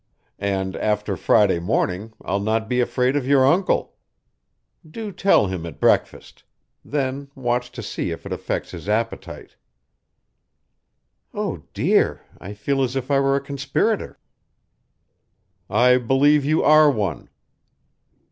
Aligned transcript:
And 0.39 0.75
after 0.77 1.15
Friday 1.15 1.59
morning 1.59 2.13
I'll 2.25 2.39
not 2.39 2.67
be 2.67 2.79
afraid 2.79 3.15
of 3.15 3.27
your 3.27 3.45
uncle. 3.45 3.97
Do 4.83 5.11
tell 5.11 5.45
him 5.45 5.63
at 5.63 5.79
breakfast. 5.79 6.43
Then 6.83 7.29
watch 7.35 7.71
to 7.73 7.83
see 7.83 8.09
if 8.09 8.25
it 8.25 8.33
affects 8.33 8.71
his 8.71 8.89
appetite." 8.89 9.57
"Oh, 11.35 11.57
dear! 11.75 12.21
I 12.39 12.55
feel 12.55 12.81
as 12.81 12.95
if 12.95 13.11
I 13.11 13.19
were 13.19 13.35
a 13.35 13.41
conspirator." 13.41 14.17
"I 15.69 15.99
believe 15.99 16.45
you 16.45 16.63
are 16.63 16.89
one. 16.89 17.29